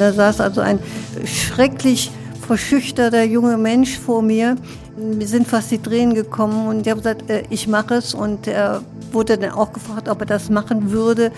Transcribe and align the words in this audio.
Da 0.00 0.14
saß 0.14 0.40
also 0.40 0.62
ein 0.62 0.78
schrecklich 1.26 2.10
verschüchterter 2.46 3.22
junger 3.22 3.58
Mensch 3.58 3.98
vor 3.98 4.22
mir. 4.22 4.56
Mir 4.96 5.28
sind 5.28 5.46
fast 5.46 5.70
die 5.70 5.76
Tränen 5.76 6.14
gekommen 6.14 6.68
und 6.68 6.86
ich 6.86 6.90
habe 6.90 7.02
gesagt, 7.02 7.28
äh, 7.28 7.42
ich 7.50 7.68
mache 7.68 7.96
es. 7.96 8.14
Und 8.14 8.46
er 8.46 8.80
wurde 9.12 9.36
dann 9.36 9.50
auch 9.50 9.74
gefragt, 9.74 10.08
ob 10.08 10.20
er 10.20 10.26
das 10.26 10.48
machen 10.48 10.90
würde. 10.90 11.32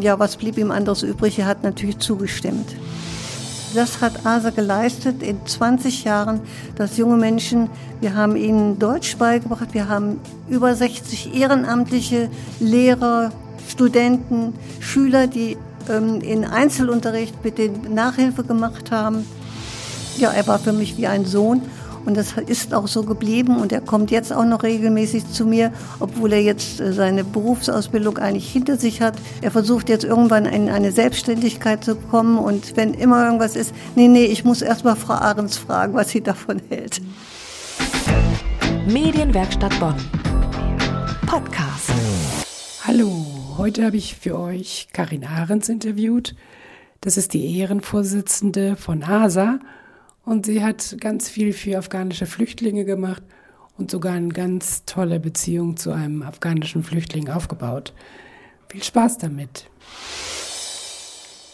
Ja, 0.00 0.18
was 0.18 0.36
blieb 0.36 0.58
ihm 0.58 0.72
anderes 0.72 1.04
übrig? 1.04 1.38
Er 1.38 1.46
hat 1.46 1.62
natürlich 1.62 2.00
zugestimmt. 2.00 2.74
Das 3.76 4.00
hat 4.00 4.26
ASA 4.26 4.50
geleistet 4.50 5.22
in 5.22 5.46
20 5.46 6.02
Jahren, 6.02 6.40
dass 6.74 6.96
junge 6.96 7.18
Menschen, 7.18 7.70
wir 8.00 8.16
haben 8.16 8.34
ihnen 8.34 8.80
Deutsch 8.80 9.16
beigebracht, 9.16 9.74
wir 9.74 9.88
haben 9.88 10.18
über 10.48 10.74
60 10.74 11.36
ehrenamtliche 11.36 12.30
Lehrer, 12.58 13.30
Studenten, 13.68 14.54
Schüler, 14.80 15.28
die 15.28 15.56
in 15.88 16.44
Einzelunterricht 16.44 17.44
mit 17.44 17.58
den 17.58 17.94
Nachhilfe 17.94 18.44
gemacht 18.44 18.90
haben. 18.90 19.26
Ja, 20.18 20.30
er 20.30 20.46
war 20.46 20.58
für 20.58 20.72
mich 20.72 20.96
wie 20.96 21.06
ein 21.06 21.24
Sohn 21.24 21.62
und 22.08 22.16
das 22.16 22.32
ist 22.46 22.72
auch 22.72 22.88
so 22.88 23.02
geblieben 23.02 23.58
und 23.58 23.70
er 23.70 23.82
kommt 23.82 24.10
jetzt 24.10 24.32
auch 24.32 24.46
noch 24.46 24.62
regelmäßig 24.62 25.30
zu 25.30 25.44
mir, 25.44 25.72
obwohl 26.00 26.32
er 26.32 26.42
jetzt 26.42 26.80
äh, 26.80 26.94
seine 26.94 27.22
Berufsausbildung 27.22 28.16
eigentlich 28.16 28.50
hinter 28.50 28.78
sich 28.78 29.02
hat. 29.02 29.14
Er 29.42 29.50
versucht 29.50 29.90
jetzt 29.90 30.04
irgendwann 30.04 30.46
in 30.46 30.70
eine 30.70 30.90
Selbstständigkeit 30.90 31.84
zu 31.84 31.96
kommen 31.96 32.38
und 32.38 32.76
wenn 32.76 32.94
immer 32.94 33.24
irgendwas 33.26 33.56
ist, 33.56 33.74
nee, 33.94 34.08
nee, 34.08 34.24
ich 34.24 34.42
muss 34.42 34.62
erst 34.62 34.84
mal 34.84 34.96
Frau 34.96 35.14
Ahrens 35.14 35.58
fragen, 35.58 35.92
was 35.94 36.08
sie 36.08 36.22
davon 36.22 36.62
hält. 36.70 37.02
Medienwerkstatt 38.86 39.78
Bonn. 39.78 39.94
Podcast. 41.26 41.92
Hallo, 42.86 43.37
heute 43.58 43.84
habe 43.84 43.96
ich 43.96 44.14
für 44.14 44.38
euch 44.38 44.86
Karin 44.92 45.24
Ahrens 45.24 45.68
interviewt. 45.68 46.36
Das 47.00 47.16
ist 47.16 47.34
die 47.34 47.58
Ehrenvorsitzende 47.58 48.76
von 48.76 49.02
ASA 49.02 49.58
und 50.24 50.46
sie 50.46 50.62
hat 50.62 50.96
ganz 51.00 51.28
viel 51.28 51.52
für 51.52 51.76
afghanische 51.76 52.26
Flüchtlinge 52.26 52.84
gemacht 52.84 53.22
und 53.76 53.90
sogar 53.90 54.14
eine 54.14 54.28
ganz 54.28 54.84
tolle 54.84 55.18
Beziehung 55.18 55.76
zu 55.76 55.90
einem 55.90 56.22
afghanischen 56.22 56.84
Flüchtling 56.84 57.28
aufgebaut. 57.28 57.92
Viel 58.68 58.84
Spaß 58.84 59.18
damit. 59.18 59.68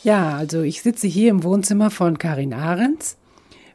Ja, 0.03 0.37
also 0.37 0.61
ich 0.61 0.83
sitze 0.83 1.07
hier 1.07 1.31
im 1.31 1.43
Wohnzimmer 1.43 1.91
von 1.91 2.19
Karin 2.19 2.53
Ahrens. 2.53 3.17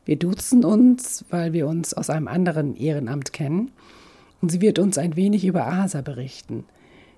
Wir 0.05 0.17
duzen 0.17 0.63
uns, 0.63 1.25
weil 1.31 1.53
wir 1.53 1.67
uns 1.67 1.95
aus 1.95 2.11
einem 2.11 2.27
anderen 2.27 2.75
Ehrenamt 2.75 3.33
kennen. 3.33 3.71
Und 4.39 4.51
sie 4.51 4.61
wird 4.61 4.77
uns 4.77 4.99
ein 4.99 5.15
wenig 5.15 5.45
über 5.45 5.65
ASA 5.65 6.01
berichten. 6.01 6.65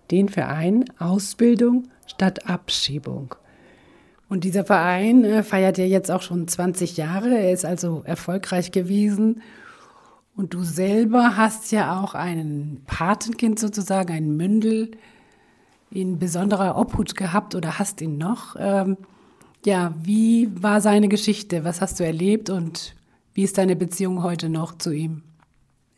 Den 0.10 0.30
Verein 0.30 0.86
Ausbildung 1.00 1.88
statt 2.08 2.50
Abschiebung. 2.50 3.36
Und 4.30 4.46
dieser 4.46 4.64
Verein 4.64 5.26
äh, 5.26 5.44
feiert 5.44 5.78
ja 5.78 5.86
jetzt 5.86 6.10
auch 6.10 6.22
schon 6.22 6.48
20 6.48 6.98
Jahre. 6.98 7.38
Er 7.38 7.52
ist 7.52 7.66
also 7.66 8.02
erfolgreich 8.06 8.72
gewesen. 8.72 9.42
Und 10.36 10.54
du 10.54 10.64
selber 10.64 11.36
hast 11.36 11.72
ja 11.72 12.02
auch 12.02 12.16
ein 12.16 12.82
Patenkind 12.88 13.60
sozusagen, 13.60 14.14
ein 14.14 14.38
Mündel 14.38 14.92
in 15.92 16.18
besonderer 16.18 16.78
Obhut 16.78 17.16
gehabt 17.16 17.56
oder 17.56 17.78
hast 17.78 18.02
ihn 18.02 18.18
noch. 18.18 18.56
Ähm, 18.58 18.98
ja, 19.66 19.94
wie 20.02 20.50
war 20.62 20.82
seine 20.82 21.10
Geschichte? 21.10 21.64
Was 21.66 21.82
hast 21.82 22.00
du 22.00 22.06
erlebt 22.06 22.50
und 22.50 22.96
wie 23.34 23.44
ist 23.44 23.58
deine 23.58 23.76
Beziehung 23.76 24.24
heute 24.24 24.50
noch 24.50 24.78
zu 24.78 24.92
ihm? 24.92 25.24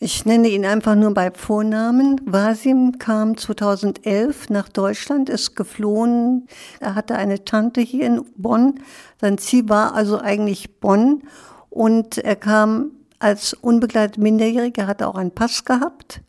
Ich 0.04 0.26
nenne 0.26 0.50
ihn 0.50 0.66
einfach 0.66 0.96
nur 0.96 1.14
bei 1.14 1.32
Vornamen. 1.32 2.20
Wasim 2.26 3.00
kam 3.00 3.38
2011 3.38 4.50
nach 4.50 4.68
Deutschland, 4.68 5.30
ist 5.30 5.56
geflohen. 5.56 6.50
Er 6.82 6.96
hatte 6.96 7.16
eine 7.16 7.46
Tante 7.46 7.80
hier 7.80 8.08
in 8.08 8.26
Bonn. 8.36 8.82
Sein 9.22 9.38
Ziel 9.38 9.70
war 9.70 9.96
also 9.96 10.20
eigentlich 10.20 10.82
Bonn. 10.82 11.24
Und 11.70 12.18
er 12.18 12.36
kam 12.36 12.92
als 13.20 13.54
unbegleitet 13.54 14.18
Minderjähriger, 14.18 14.88
hatte 14.88 15.08
auch 15.08 15.16
einen 15.16 15.32
Pass 15.32 15.64
gehabt, 15.64 16.20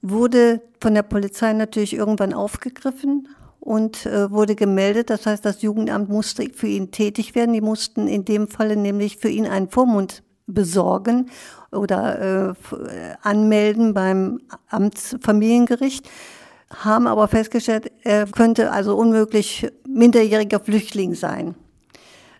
wurde 0.00 0.62
von 0.80 0.94
der 0.94 1.02
Polizei 1.02 1.52
natürlich 1.52 1.92
irgendwann 1.92 2.32
aufgegriffen 2.32 3.28
und 3.60 4.06
äh, 4.06 4.30
wurde 4.30 4.54
gemeldet. 4.54 5.10
Das 5.10 5.26
heißt, 5.26 5.44
das 5.44 5.60
Jugendamt 5.60 6.08
musste 6.08 6.48
für 6.54 6.66
ihn 6.66 6.92
tätig 6.92 7.34
werden. 7.34 7.52
Die 7.52 7.60
mussten 7.60 8.08
in 8.08 8.24
dem 8.24 8.48
Falle 8.48 8.76
nämlich 8.76 9.18
für 9.18 9.28
ihn 9.28 9.46
einen 9.46 9.68
Vormund 9.68 10.22
besorgen 10.46 11.30
oder 11.70 12.50
äh, 12.50 12.54
anmelden 13.22 13.94
beim 13.94 14.40
Amtsfamiliengericht, 14.68 16.08
haben 16.70 17.06
aber 17.06 17.28
festgestellt, 17.28 17.90
er 18.02 18.26
könnte 18.26 18.70
also 18.72 18.96
unmöglich 18.96 19.70
minderjähriger 19.86 20.60
Flüchtling 20.60 21.14
sein. 21.14 21.54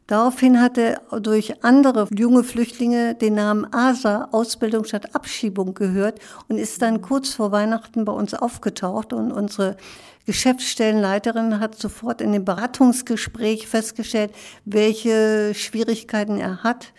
Daraufhin 0.07 0.61
hat 0.61 0.79
er 0.79 1.01
durch 1.21 1.65
andere 1.65 2.09
junge 2.15 2.43
Flüchtlinge 2.45 3.15
den 3.15 3.35
Namen 3.35 3.73
ASA, 3.73 4.29
Ausbildung 4.33 4.85
statt 4.85 5.15
Abschiebung, 5.15 5.75
gehört 5.75 6.19
und 6.49 6.59
ist 6.59 6.83
dann 6.83 7.01
kurz 7.01 7.31
vor 7.31 7.53
Weihnachten 7.53 8.05
bei 8.05 8.13
uns 8.13 8.35
aufgetaucht 8.35 9.13
und 9.13 9.33
unsere 9.33 9.77
Geschäftsstellenleiterin 10.27 11.61
hat 11.61 11.77
sofort 11.77 12.21
in 12.21 12.33
dem 12.33 12.45
Beratungsgespräch 12.45 13.67
festgestellt, 13.67 14.33
welche 14.65 15.53
Schwierigkeiten 15.55 16.39
er 16.39 16.63
hat, 16.63 16.93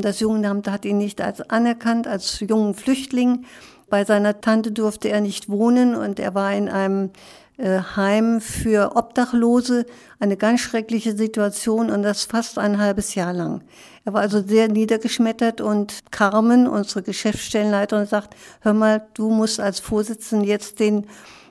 das 0.00 0.20
Jugendamt 0.20 0.68
hat 0.68 0.84
ihn 0.84 0.98
nicht 0.98 1.20
als 1.20 1.40
anerkannt, 1.50 2.06
als 2.06 2.40
jungen 2.40 2.74
Flüchtling. 2.74 3.44
Bei 3.90 4.04
seiner 4.04 4.40
Tante 4.40 4.72
durfte 4.72 5.08
er 5.08 5.20
nicht 5.20 5.48
wohnen 5.48 5.94
und 5.94 6.18
er 6.18 6.34
war 6.34 6.52
in 6.52 6.68
einem 6.68 7.10
äh, 7.56 7.80
Heim 7.96 8.40
für 8.40 8.96
Obdachlose. 8.96 9.86
Eine 10.18 10.36
ganz 10.36 10.60
schreckliche 10.60 11.16
Situation 11.16 11.90
und 11.90 12.02
das 12.02 12.24
fast 12.24 12.58
ein 12.58 12.78
halbes 12.78 13.14
Jahr 13.14 13.32
lang. 13.32 13.62
Er 14.04 14.12
war 14.12 14.20
also 14.20 14.42
sehr 14.42 14.68
niedergeschmettert 14.68 15.60
und 15.60 16.10
Carmen, 16.10 16.66
unsere 16.66 17.02
Geschäftsstellenleiterin, 17.02 18.06
sagt, 18.06 18.34
hör 18.60 18.74
mal, 18.74 19.06
du 19.14 19.30
musst 19.30 19.60
als 19.60 19.80
Vorsitzende 19.80 20.46
jetzt 20.46 20.80
den 20.80 21.06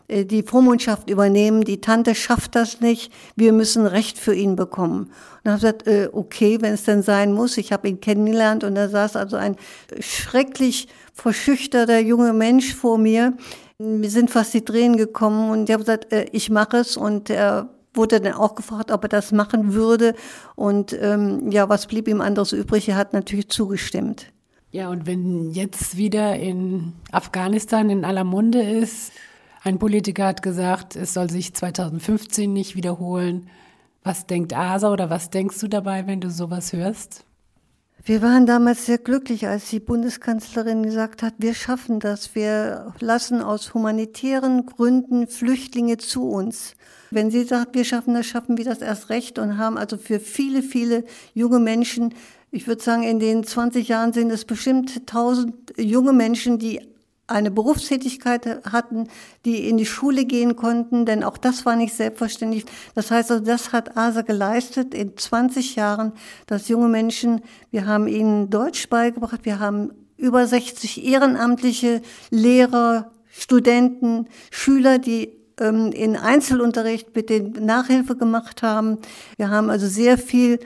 die 0.09 0.43
Vormundschaft 0.43 1.09
übernehmen, 1.09 1.63
die 1.63 1.81
Tante 1.81 2.15
schafft 2.15 2.55
das 2.55 2.81
nicht, 2.81 3.11
wir 3.35 3.53
müssen 3.53 3.85
Recht 3.85 4.17
für 4.17 4.33
ihn 4.33 4.55
bekommen. 4.55 5.11
Und 5.43 5.51
habe 5.51 5.61
gesagt, 5.61 5.87
äh, 5.87 6.09
okay, 6.11 6.57
wenn 6.61 6.73
es 6.73 6.83
denn 6.83 7.01
sein 7.01 7.33
muss. 7.33 7.57
Ich 7.57 7.71
habe 7.71 7.87
ihn 7.87 7.99
kennengelernt 7.99 8.63
und 8.63 8.75
da 8.75 8.89
saß 8.89 9.15
also 9.15 9.37
ein 9.37 9.55
schrecklich 9.99 10.87
verschüchterter 11.13 11.99
junger 11.99 12.33
Mensch 12.33 12.75
vor 12.75 12.97
mir. 12.97 13.33
Mir 13.77 14.09
sind 14.09 14.29
fast 14.31 14.53
die 14.53 14.63
Tränen 14.63 14.97
gekommen 14.97 15.49
und 15.51 15.69
ich 15.69 15.73
habe 15.73 15.83
gesagt, 15.83 16.11
äh, 16.11 16.25
ich 16.31 16.49
mache 16.49 16.77
es 16.77 16.97
und 16.97 17.29
er 17.29 17.69
wurde 17.93 18.19
dann 18.19 18.33
auch 18.33 18.55
gefragt, 18.55 18.91
ob 18.91 19.03
er 19.03 19.09
das 19.09 19.31
machen 19.31 19.73
würde. 19.73 20.15
Und 20.55 20.97
ähm, 20.99 21.51
ja, 21.51 21.69
was 21.69 21.87
blieb 21.87 22.07
ihm 22.07 22.21
anderes 22.21 22.51
übrig? 22.53 22.89
Er 22.89 22.95
hat 22.95 23.13
natürlich 23.13 23.49
zugestimmt. 23.49 24.31
Ja, 24.71 24.89
und 24.89 25.05
wenn 25.05 25.51
jetzt 25.51 25.97
wieder 25.97 26.35
in 26.35 26.93
Afghanistan 27.11 27.89
in 27.91 28.05
aller 28.05 28.23
Munde 28.23 28.63
ist, 28.63 29.11
ein 29.63 29.79
Politiker 29.79 30.25
hat 30.25 30.41
gesagt, 30.41 30.95
es 30.95 31.13
soll 31.13 31.29
sich 31.29 31.53
2015 31.53 32.51
nicht 32.51 32.75
wiederholen. 32.75 33.49
Was 34.03 34.27
denkt 34.27 34.53
Asa 34.53 34.91
oder 34.91 35.09
was 35.09 35.29
denkst 35.29 35.59
du 35.59 35.69
dabei, 35.69 36.05
wenn 36.05 36.19
du 36.19 36.29
sowas 36.29 36.73
hörst? 36.73 37.23
Wir 38.05 38.21
waren 38.21 38.45
damals 38.45 38.85
sehr 38.85 38.97
glücklich, 38.97 39.47
als 39.47 39.69
die 39.69 39.79
Bundeskanzlerin 39.79 40.83
gesagt 40.83 41.23
hat, 41.23 41.35
wir 41.37 41.53
schaffen 41.53 42.01
das. 42.01 42.35
Wir 42.35 42.93
lassen 42.99 43.41
aus 43.41 43.73
humanitären 43.73 44.65
Gründen 44.65 45.27
Flüchtlinge 45.27 45.95
zu 45.95 46.27
uns. 46.27 46.73
Wenn 47.11 47.31
sie 47.31 47.45
sagt, 47.45 47.75
wir 47.75 47.85
schaffen 47.85 48.13
das, 48.13 48.25
schaffen 48.25 48.57
wir 48.57 48.65
das 48.65 48.81
erst 48.81 49.09
recht 49.09 49.39
und 49.39 49.57
haben 49.57 49.77
also 49.77 49.97
für 49.97 50.19
viele, 50.19 50.61
viele 50.61 51.05
junge 51.33 51.59
Menschen, 51.59 52.13
ich 52.51 52.67
würde 52.67 52.83
sagen, 52.83 53.03
in 53.03 53.19
den 53.19 53.45
20 53.45 53.87
Jahren 53.87 54.11
sind 54.11 54.29
es 54.31 54.43
bestimmt 54.43 54.97
1000 55.07 55.75
junge 55.77 56.11
Menschen, 56.11 56.59
die 56.59 56.81
eine 57.27 57.51
Berufstätigkeit 57.51 58.65
hatten, 58.69 59.07
die 59.45 59.69
in 59.69 59.77
die 59.77 59.85
Schule 59.85 60.25
gehen 60.25 60.55
konnten, 60.55 61.05
denn 61.05 61.23
auch 61.23 61.37
das 61.37 61.65
war 61.65 61.75
nicht 61.75 61.93
selbstverständlich. 61.93 62.65
Das 62.95 63.11
heißt, 63.11 63.31
also 63.31 63.43
das 63.43 63.71
hat 63.71 63.95
ASA 63.95 64.21
geleistet 64.21 64.93
in 64.93 65.15
20 65.15 65.75
Jahren, 65.75 66.13
dass 66.47 66.67
junge 66.67 66.89
Menschen, 66.89 67.41
wir 67.71 67.85
haben 67.85 68.07
ihnen 68.07 68.49
Deutsch 68.49 68.89
beigebracht, 68.89 69.41
wir 69.43 69.59
haben 69.59 69.91
über 70.17 70.45
60 70.45 71.05
ehrenamtliche 71.05 72.01
Lehrer, 72.29 73.11
Studenten, 73.29 74.27
Schüler, 74.51 74.99
die 74.99 75.29
ähm, 75.59 75.91
in 75.91 76.15
Einzelunterricht 76.15 77.15
mit 77.15 77.29
den 77.29 77.51
Nachhilfe 77.53 78.15
gemacht 78.15 78.61
haben. 78.61 78.99
Wir 79.37 79.49
haben 79.49 79.69
also 79.69 79.87
sehr 79.87 80.17
viel 80.17 80.59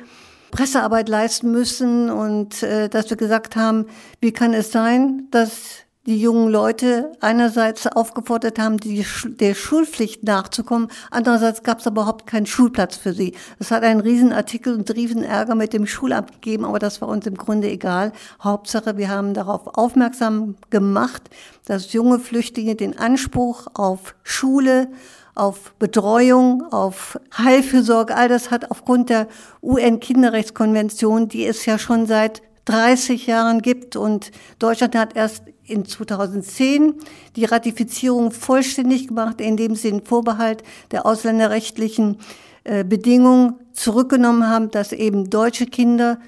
Pressearbeit 0.51 1.07
leisten 1.07 1.51
müssen 1.51 2.09
und 2.09 2.63
äh, 2.63 2.89
dass 2.89 3.09
wir 3.09 3.17
gesagt 3.17 3.55
haben, 3.55 3.85
wie 4.21 4.31
kann 4.31 4.53
es 4.53 4.71
sein, 4.71 5.27
dass 5.31 5.86
die 6.07 6.19
jungen 6.21 6.49
Leute 6.49 7.11
einerseits 7.19 7.85
aufgefordert 7.85 8.59
haben, 8.59 8.77
die, 8.77 9.05
der 9.25 9.53
Schulpflicht 9.53 10.23
nachzukommen, 10.23 10.87
andererseits 11.11 11.63
gab 11.63 11.79
es 11.79 11.87
aber 11.87 12.01
überhaupt 12.01 12.27
keinen 12.27 12.45
Schulplatz 12.45 12.95
für 12.95 13.11
sie. 13.11 13.33
Das 13.59 13.71
hat 13.71 13.83
einen 13.83 13.99
Riesenartikel 13.99 14.73
und 14.73 14.89
Riesenärger 14.89 15.53
mit 15.53 15.73
dem 15.73 15.85
Schulamt 15.85 16.31
gegeben, 16.31 16.63
aber 16.63 16.79
das 16.79 17.01
war 17.01 17.09
uns 17.09 17.27
im 17.27 17.35
Grunde 17.35 17.69
egal. 17.69 18.13
Hauptsache, 18.41 18.97
wir 18.97 19.09
haben 19.09 19.33
darauf 19.33 19.77
aufmerksam 19.77 20.55
gemacht, 20.69 21.23
dass 21.65 21.91
junge 21.91 22.19
Flüchtlinge 22.19 22.75
den 22.75 22.97
Anspruch 22.97 23.67
auf 23.73 24.15
Schule, 24.23 24.87
auf 25.35 25.73
Betreuung, 25.77 26.63
auf 26.71 27.19
Heilfürsorge. 27.37 28.15
All 28.15 28.29
das 28.29 28.49
hat 28.49 28.71
aufgrund 28.71 29.09
der 29.09 29.27
UN-Kinderrechtskonvention, 29.61 31.27
die 31.27 31.45
es 31.45 31.65
ja 31.65 31.77
schon 31.77 32.05
seit 32.05 32.41
30 32.67 33.27
Jahren 33.27 33.61
gibt 33.61 33.95
und 33.95 34.31
Deutschland 34.59 34.95
hat 34.95 35.15
erst 35.15 35.43
in 35.63 35.85
2010 35.85 36.95
die 37.35 37.45
Ratifizierung 37.45 38.31
vollständig 38.31 39.07
gemacht, 39.07 39.41
indem 39.41 39.75
sie 39.75 39.91
den 39.91 40.05
Vorbehalt 40.05 40.63
der 40.91 41.05
ausländerrechtlichen 41.05 42.17
äh, 42.63 42.83
Bedingungen 42.83 43.55
zurückgenommen 43.73 44.47
haben, 44.47 44.69
dass 44.69 44.91
eben 44.91 45.29
deutsche 45.29 45.65
Kinder 45.65 46.19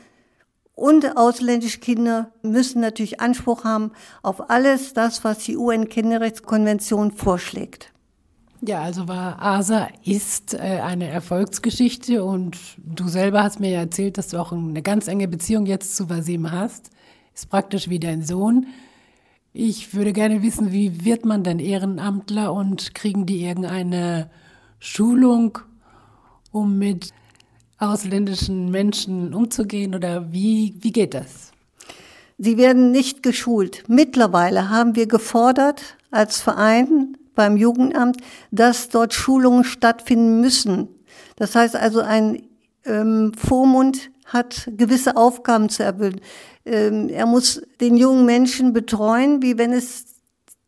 und 0.75 1.17
ausländische 1.17 1.79
Kinder 1.79 2.31
müssen 2.41 2.79
natürlich 2.79 3.19
Anspruch 3.19 3.65
haben 3.65 3.91
auf 4.23 4.49
alles 4.49 4.93
das, 4.93 5.25
was 5.25 5.39
die 5.39 5.57
UN-Kinderrechtskonvention 5.57 7.11
vorschlägt. 7.11 7.91
Ja, 8.61 8.81
also 8.81 9.07
war 9.07 9.41
ASA 9.41 9.87
ist 10.03 10.53
äh, 10.53 10.81
eine 10.83 11.07
Erfolgsgeschichte 11.07 12.25
und 12.25 12.57
du 12.77 13.07
selber 13.07 13.43
hast 13.43 13.61
mir 13.61 13.69
ja 13.69 13.79
erzählt, 13.79 14.17
dass 14.17 14.27
du 14.29 14.37
auch 14.37 14.51
eine 14.51 14.81
ganz 14.81 15.07
enge 15.07 15.29
Beziehung 15.29 15.65
jetzt 15.65 15.95
zu 15.95 16.09
Vasim 16.09 16.51
hast. 16.51 16.89
Ist 17.33 17.49
praktisch 17.49 17.87
wie 17.89 17.99
dein 17.99 18.21
Sohn. 18.21 18.67
Ich 19.53 19.93
würde 19.93 20.11
gerne 20.11 20.43
wissen, 20.43 20.73
wie 20.73 21.05
wird 21.05 21.23
man 21.23 21.43
denn 21.43 21.59
Ehrenamtler 21.59 22.51
und 22.51 22.93
kriegen 22.93 23.25
die 23.25 23.45
irgendeine 23.45 24.29
Schulung, 24.79 25.59
um 26.51 26.77
mit 26.77 27.13
ausländischen 27.77 28.71
Menschen 28.71 29.33
umzugehen 29.33 29.95
oder 29.95 30.33
wie, 30.33 30.75
wie 30.79 30.91
geht 30.91 31.13
das? 31.13 31.51
Sie 32.37 32.57
werden 32.57 32.91
nicht 32.91 33.23
geschult. 33.23 33.85
Mittlerweile 33.87 34.69
haben 34.69 34.97
wir 34.97 35.07
gefordert 35.07 35.97
als 36.11 36.41
Verein 36.41 37.15
beim 37.39 37.55
Jugendamt, 37.55 38.17
dass 38.51 38.89
dort 38.89 39.13
Schulungen 39.13 39.63
stattfinden 39.63 40.41
müssen. 40.41 40.89
Das 41.37 41.55
heißt 41.55 41.77
also, 41.77 42.01
ein 42.01 42.43
ähm, 42.83 43.31
Vormund 43.33 44.11
hat 44.25 44.69
gewisse 44.75 45.15
Aufgaben 45.15 45.69
zu 45.69 45.83
erfüllen. 45.83 46.19
Ähm, 46.65 47.07
er 47.07 47.25
muss 47.25 47.61
den 47.79 47.95
jungen 47.95 48.25
Menschen 48.25 48.73
betreuen, 48.73 49.41
wie 49.41 49.57
wenn 49.57 49.71
es 49.71 50.07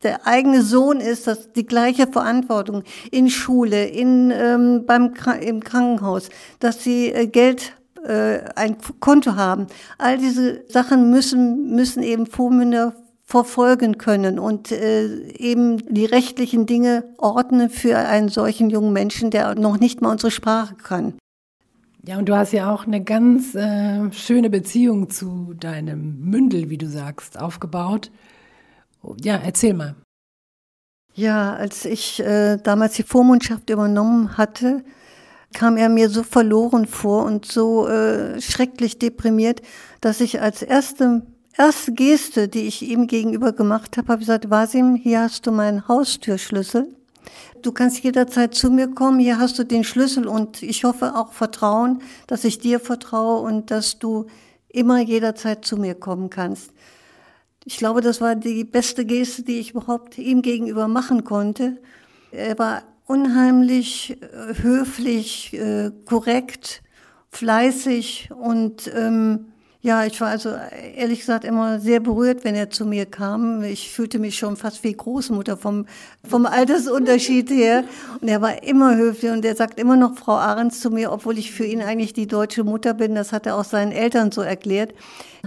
der 0.02 0.26
eigene 0.26 0.62
Sohn 0.62 1.02
ist, 1.02 1.28
das 1.28 1.52
die 1.52 1.66
gleiche 1.66 2.08
Verantwortung 2.08 2.84
in 3.12 3.30
Schule, 3.30 3.88
in 3.88 4.32
ähm, 4.34 4.86
beim 4.88 5.12
im 5.42 5.60
Krankenhaus, 5.60 6.30
dass 6.60 6.82
sie 6.86 7.12
äh, 7.12 7.28
Geld 7.28 7.74
äh, 8.08 8.40
ein 8.56 8.78
Konto 9.02 9.36
haben. 9.36 9.68
All 9.98 10.18
diese 10.18 10.64
Sachen 10.70 11.12
müssen 11.12 11.76
müssen 11.76 12.02
eben 12.02 12.28
Vormünder 12.28 12.96
verfolgen 13.32 13.98
können 13.98 14.40
und 14.40 14.74
äh, 14.74 15.32
eben 15.38 15.78
die 15.88 16.04
rechtlichen 16.04 16.66
Dinge 16.66 17.06
ordnen 17.18 17.70
für 17.70 17.98
einen 17.98 18.28
solchen 18.28 18.70
jungen 18.70 18.92
Menschen, 18.92 19.32
der 19.32 19.56
noch 19.56 19.80
nicht 19.80 20.02
mal 20.02 20.12
unsere 20.12 20.32
Sprache 20.32 20.76
kann. 20.76 21.14
Ja, 22.06 22.18
und 22.18 22.28
du 22.28 22.36
hast 22.36 22.52
ja 22.52 22.74
auch 22.74 22.86
eine 22.86 23.02
ganz 23.02 23.56
äh, 23.56 24.12
schöne 24.12 24.50
Beziehung 24.50 25.10
zu 25.10 25.54
deinem 25.58 26.20
Mündel, 26.20 26.70
wie 26.70 26.78
du 26.78 26.88
sagst, 26.88 27.40
aufgebaut. 27.40 28.12
Ja, 29.24 29.40
erzähl 29.42 29.76
mal. 29.76 29.96
Ja, 31.14 31.54
als 31.54 31.86
ich 31.86 32.20
äh, 32.20 32.58
damals 32.58 32.96
die 32.96 33.04
Vormundschaft 33.04 33.70
übernommen 33.70 34.38
hatte, 34.38 34.84
kam 35.54 35.78
er 35.78 35.88
mir 35.88 36.10
so 36.10 36.24
verloren 36.24 36.86
vor 36.86 37.24
und 37.24 37.46
so 37.46 37.88
äh, 37.88 38.42
schrecklich 38.42 39.00
deprimiert, 39.00 39.62
dass 40.02 40.20
ich 40.20 40.42
als 40.42 40.62
erste 40.62 41.22
erste 41.58 41.92
Geste, 41.94 42.48
die 42.48 42.62
ich 42.62 42.82
ihm 42.82 43.08
gegenüber 43.08 43.52
gemacht 43.54 43.98
habe, 43.98 44.08
habe 44.10 44.22
ich 44.22 44.28
gesagt, 44.28 44.50
Wasim, 44.50 44.96
hier 44.96 45.22
hast 45.22 45.46
du 45.46 45.52
meinen 45.52 45.88
Haustürschlüssel. 45.88 46.96
Du 47.62 47.72
kannst 47.72 48.04
jederzeit 48.04 48.56
zu 48.56 48.72
mir 48.72 48.88
kommen, 48.88 49.20
hier 49.20 49.38
hast 49.38 49.60
du 49.60 49.64
den 49.64 49.84
Schlüssel 49.84 50.28
und 50.28 50.64
ich 50.64 50.84
hoffe 50.84 51.16
auch 51.16 51.32
Vertrauen, 51.32 52.02
dass 52.28 52.44
ich 52.44 52.58
dir 52.58 52.80
vertraue 52.80 53.42
und 53.42 53.70
dass 53.70 54.00
du 54.00 54.26
immer 54.70 55.00
jederzeit 55.00 55.64
zu 55.64 55.78
mir 55.78 55.94
kommen 55.94 56.30
kannst. 56.30 56.72
Ich 57.64 57.78
glaube, 57.78 58.02
das 58.02 58.22
war 58.22 58.36
die 58.36 58.64
beste 58.64 59.06
Geste, 59.06 59.44
die 59.44 59.60
ich 59.60 59.72
überhaupt 59.72 60.18
ihm 60.18 60.42
gegenüber 60.42 60.88
machen 60.88 61.24
konnte. 61.24 61.78
Er 62.32 62.58
war 62.58 62.82
unheimlich 63.06 64.18
äh, 64.22 64.56
höflich, 64.64 65.54
äh, 65.54 65.92
korrekt, 66.06 66.82
fleißig 67.30 68.30
und 68.36 68.92
ähm, 68.96 69.51
ja, 69.84 70.06
ich 70.06 70.22
war 70.22 70.28
also 70.28 70.54
ehrlich 70.96 71.22
gesagt 71.22 71.44
immer 71.44 71.80
sehr 71.80 72.00
berührt, 72.00 72.44
wenn 72.44 72.54
er 72.54 72.70
zu 72.70 72.86
mir 72.86 73.08
kam. 73.08 73.64
Ich 73.64 73.92
fühlte 73.92 74.20
mich 74.20 74.38
schon 74.38 74.56
fast 74.56 74.84
wie 74.84 74.94
Großmutter 74.94 75.58
vom, 75.58 75.88
vom 76.24 76.46
Altersunterschied 76.46 77.50
her. 77.50 77.84
Und 78.22 78.28
er 78.28 78.44
war 78.44 78.62
immer 78.62 78.96
höflich 78.96 79.32
und 79.32 79.44
er 79.44 79.56
sagt 79.56 79.80
immer 79.80 79.96
noch 79.96 80.16
Frau 80.16 80.34
Ahrens 80.34 80.82
zu 80.82 80.92
mir, 80.92 81.12
obwohl 81.12 81.40
ich 81.40 81.52
für 81.52 81.66
ihn 81.66 81.82
eigentlich 81.82 82.14
die 82.14 82.28
deutsche 82.28 82.64
Mutter 82.64 82.94
bin. 82.94 83.16
Das 83.16 83.32
hat 83.34 83.48
er 83.48 83.56
auch 83.56 83.64
seinen 83.64 83.92
Eltern 83.92 84.32
so 84.32 84.42
erklärt. 84.42 84.94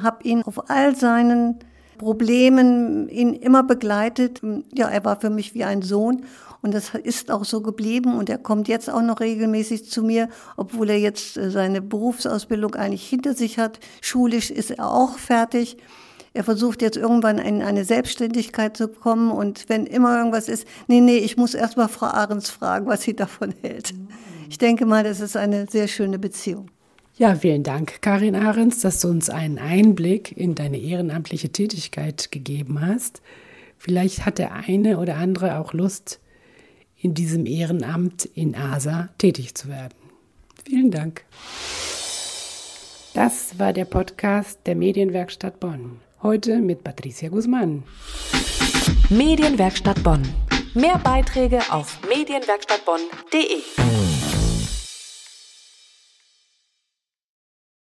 Hab 0.02 0.24
ihn 0.24 0.42
auf 0.42 0.68
all 0.68 0.96
seinen 0.96 1.60
Problemen 1.98 3.08
ihn 3.08 3.34
immer 3.34 3.62
begleitet. 3.62 4.40
Ja, 4.74 4.88
er 4.88 5.04
war 5.04 5.20
für 5.20 5.30
mich 5.30 5.54
wie 5.54 5.62
ein 5.62 5.82
Sohn. 5.82 6.24
Und 6.64 6.72
das 6.72 6.94
ist 6.94 7.30
auch 7.30 7.44
so 7.44 7.60
geblieben 7.60 8.16
und 8.16 8.30
er 8.30 8.38
kommt 8.38 8.68
jetzt 8.68 8.88
auch 8.88 9.02
noch 9.02 9.20
regelmäßig 9.20 9.90
zu 9.90 10.02
mir, 10.02 10.30
obwohl 10.56 10.88
er 10.88 10.98
jetzt 10.98 11.36
äh, 11.36 11.50
seine 11.50 11.82
Berufsausbildung 11.82 12.74
eigentlich 12.74 13.06
hinter 13.06 13.34
sich 13.34 13.58
hat. 13.58 13.80
Schulisch 14.00 14.50
ist 14.50 14.70
er 14.70 14.90
auch 14.90 15.18
fertig. 15.18 15.76
Er 16.32 16.42
versucht 16.42 16.80
jetzt 16.80 16.96
irgendwann 16.96 17.36
in 17.36 17.60
eine 17.60 17.84
Selbstständigkeit 17.84 18.78
zu 18.78 18.88
kommen 18.88 19.30
und 19.30 19.68
wenn 19.68 19.84
immer 19.84 20.16
irgendwas 20.16 20.48
ist, 20.48 20.66
nee, 20.88 21.02
nee, 21.02 21.18
ich 21.18 21.36
muss 21.36 21.52
erst 21.52 21.76
mal 21.76 21.88
Frau 21.88 22.06
Ahrens 22.06 22.48
fragen, 22.48 22.86
was 22.86 23.02
sie 23.02 23.14
davon 23.14 23.52
hält. 23.60 23.92
Ich 24.48 24.56
denke 24.56 24.86
mal, 24.86 25.04
das 25.04 25.20
ist 25.20 25.36
eine 25.36 25.66
sehr 25.66 25.86
schöne 25.86 26.18
Beziehung. 26.18 26.70
Ja, 27.18 27.34
vielen 27.34 27.62
Dank, 27.62 28.00
Karin 28.00 28.36
Ahrens, 28.36 28.80
dass 28.80 29.00
du 29.00 29.08
uns 29.08 29.28
einen 29.28 29.58
Einblick 29.58 30.34
in 30.34 30.54
deine 30.54 30.78
ehrenamtliche 30.78 31.50
Tätigkeit 31.50 32.32
gegeben 32.32 32.80
hast. 32.80 33.20
Vielleicht 33.76 34.24
hat 34.24 34.38
der 34.38 34.54
eine 34.54 34.96
oder 34.98 35.16
andere 35.16 35.58
auch 35.58 35.74
Lust, 35.74 36.20
in 37.04 37.12
diesem 37.12 37.44
Ehrenamt 37.44 38.24
in 38.24 38.56
ASA 38.56 39.10
tätig 39.18 39.54
zu 39.54 39.68
werden. 39.68 39.94
Vielen 40.64 40.90
Dank. 40.90 41.24
Das 43.12 43.58
war 43.58 43.74
der 43.74 43.84
Podcast 43.84 44.60
der 44.64 44.74
Medienwerkstatt 44.74 45.60
Bonn. 45.60 46.00
Heute 46.22 46.60
mit 46.60 46.82
Patricia 46.82 47.28
Guzman. 47.28 47.82
Medienwerkstatt 49.10 50.02
Bonn. 50.02 50.22
Mehr 50.72 50.98
Beiträge 50.98 51.60
auf 51.70 51.98
medienwerkstattbonn.de. 52.08 53.93